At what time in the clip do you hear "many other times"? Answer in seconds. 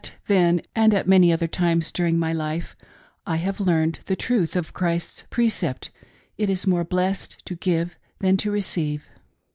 1.07-1.91